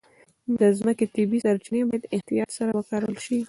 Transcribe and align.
د 0.59 0.61
مځکې 0.85 1.05
طبیعي 1.15 1.39
سرچینې 1.45 1.81
باید 1.89 2.09
احتیاط 2.15 2.49
سره 2.57 2.69
وکارول 2.79 3.15
شي. 3.25 3.35